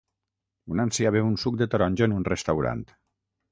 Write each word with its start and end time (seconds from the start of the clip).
Un 0.75 0.81
ancià 0.83 1.11
beu 1.17 1.29
un 1.33 1.37
suc 1.43 1.61
de 1.61 1.69
taronja 1.75 2.09
en 2.09 2.17
un 2.19 2.27
restaurant. 2.33 2.85